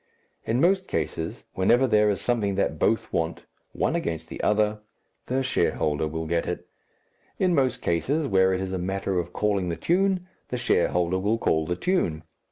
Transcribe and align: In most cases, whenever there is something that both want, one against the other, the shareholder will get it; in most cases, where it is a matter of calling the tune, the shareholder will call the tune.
In 0.45 0.59
most 0.59 0.87
cases, 0.87 1.43
whenever 1.53 1.85
there 1.85 2.09
is 2.09 2.19
something 2.21 2.55
that 2.55 2.79
both 2.79 3.13
want, 3.13 3.45
one 3.71 3.95
against 3.95 4.29
the 4.29 4.41
other, 4.41 4.79
the 5.27 5.43
shareholder 5.43 6.07
will 6.07 6.25
get 6.25 6.47
it; 6.47 6.67
in 7.37 7.53
most 7.53 7.83
cases, 7.83 8.25
where 8.27 8.51
it 8.51 8.61
is 8.61 8.73
a 8.73 8.79
matter 8.79 9.19
of 9.19 9.31
calling 9.31 9.69
the 9.69 9.75
tune, 9.75 10.25
the 10.47 10.57
shareholder 10.57 11.19
will 11.19 11.37
call 11.37 11.67
the 11.67 11.75
tune. 11.75 12.23